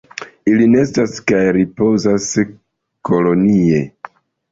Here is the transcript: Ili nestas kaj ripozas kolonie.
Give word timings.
Ili 0.51 0.67
nestas 0.75 1.19
kaj 1.31 1.41
ripozas 1.57 2.25
kolonie. 3.11 3.83